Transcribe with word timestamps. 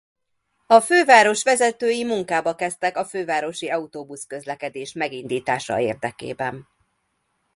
A 0.67 0.79
főváros 0.81 1.43
vezetői 1.43 2.03
munkába 2.03 2.55
kezdtek 2.55 2.97
a 2.97 3.05
fővárosi 3.05 3.69
autóbusz-közlekedés 3.69 4.93
megindítása 4.93 5.79
érdekében. 5.79 6.67